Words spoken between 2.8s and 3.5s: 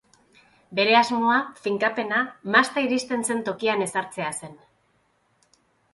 iristen zen